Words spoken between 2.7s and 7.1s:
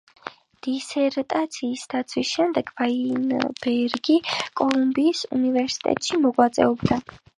ვაინბერგი კოლუმბიის უნივერსიტეტში მოღვაწეობდა.